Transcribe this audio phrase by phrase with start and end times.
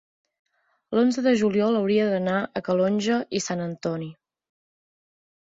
[0.95, 4.11] l'onze de juliol hauria d'anar a Calonge i Sant Antoni.